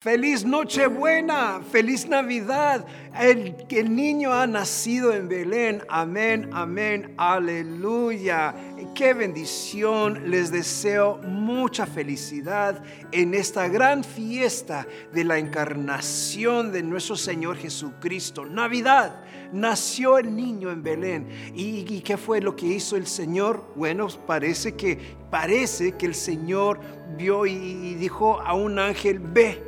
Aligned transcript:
Feliz 0.00 0.44
Nochebuena, 0.44 1.60
feliz 1.72 2.08
Navidad. 2.08 2.86
El, 3.20 3.56
el 3.68 3.96
niño 3.96 4.32
ha 4.32 4.46
nacido 4.46 5.12
en 5.12 5.28
Belén. 5.28 5.82
Amén, 5.88 6.50
amén, 6.52 7.14
aleluya. 7.16 8.54
Qué 8.94 9.12
bendición. 9.12 10.30
Les 10.30 10.52
deseo 10.52 11.18
mucha 11.24 11.84
felicidad 11.84 12.80
en 13.10 13.34
esta 13.34 13.66
gran 13.66 14.04
fiesta 14.04 14.86
de 15.12 15.24
la 15.24 15.38
encarnación 15.38 16.70
de 16.70 16.84
nuestro 16.84 17.16
Señor 17.16 17.56
Jesucristo. 17.56 18.46
Navidad. 18.46 19.24
Nació 19.52 20.18
el 20.18 20.36
niño 20.36 20.70
en 20.70 20.84
Belén. 20.84 21.28
¿Y, 21.56 22.02
qué 22.02 22.16
fue 22.16 22.40
lo 22.40 22.54
que 22.54 22.66
hizo 22.66 22.94
el 22.94 23.08
Señor? 23.08 23.64
Bueno, 23.74 24.06
parece 24.28 24.76
que, 24.76 25.16
parece 25.28 25.96
que 25.96 26.06
el 26.06 26.14
Señor 26.14 26.78
vio 27.16 27.46
y, 27.46 27.50
y 27.50 27.94
dijo 27.96 28.40
a 28.40 28.54
un 28.54 28.78
ángel, 28.78 29.18
ve 29.18 29.67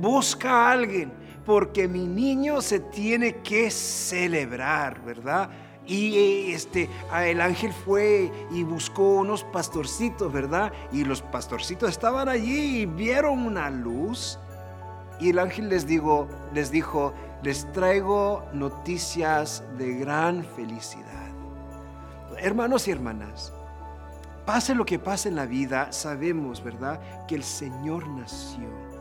busca 0.00 0.50
a 0.50 0.70
alguien, 0.72 1.12
porque 1.44 1.88
mi 1.88 2.06
niño 2.06 2.60
se 2.60 2.80
tiene 2.80 3.36
que 3.36 3.70
celebrar, 3.70 5.02
¿verdad? 5.02 5.50
Y 5.86 6.52
este, 6.52 6.90
el 7.14 7.40
ángel 7.40 7.72
fue 7.72 8.30
y 8.50 8.64
buscó 8.64 9.16
unos 9.16 9.44
pastorcitos, 9.44 10.32
¿verdad? 10.32 10.72
Y 10.90 11.04
los 11.04 11.22
pastorcitos 11.22 11.90
estaban 11.90 12.28
allí 12.28 12.80
y 12.80 12.86
vieron 12.86 13.46
una 13.46 13.70
luz. 13.70 14.38
Y 15.20 15.30
el 15.30 15.38
ángel 15.38 15.68
les 15.68 15.86
dijo, 15.86 16.26
les 16.52 16.72
dijo, 16.72 17.14
les 17.42 17.70
traigo 17.72 18.44
noticias 18.52 19.62
de 19.78 19.94
gran 19.94 20.44
felicidad. 20.44 21.04
Hermanos 22.38 22.88
y 22.88 22.90
hermanas, 22.90 23.52
pase 24.44 24.74
lo 24.74 24.84
que 24.84 24.98
pase 24.98 25.28
en 25.28 25.36
la 25.36 25.46
vida, 25.46 25.92
sabemos, 25.92 26.62
¿verdad? 26.62 27.00
Que 27.28 27.36
el 27.36 27.44
Señor 27.44 28.08
nació 28.08 28.95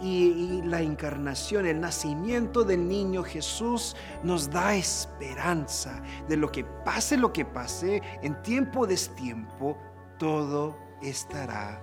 y, 0.00 0.62
la 0.64 0.80
encarnación, 0.80 1.66
el 1.66 1.80
nacimiento 1.80 2.64
del 2.64 2.88
niño 2.88 3.22
Jesús 3.22 3.96
nos 4.22 4.50
da 4.50 4.74
esperanza 4.74 6.02
de 6.28 6.36
lo 6.36 6.50
que 6.50 6.64
pase, 6.64 7.16
lo 7.16 7.32
que 7.32 7.44
pase, 7.44 8.02
en 8.22 8.40
tiempo 8.42 8.86
destiempo, 8.86 9.78
todo 10.18 10.76
estará 11.02 11.80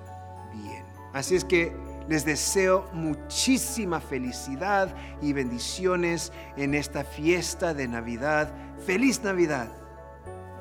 bien. 0.53 0.85
Así 1.13 1.35
es 1.35 1.43
que 1.43 1.75
les 2.07 2.25
deseo 2.25 2.89
muchísima 2.93 3.99
felicidad 3.99 4.93
y 5.21 5.33
bendiciones 5.33 6.31
en 6.57 6.73
esta 6.73 7.03
fiesta 7.03 7.73
de 7.73 7.87
Navidad. 7.87 8.53
Feliz 8.85 9.21
Navidad. 9.23 9.69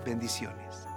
Bendiciones. 0.05 0.90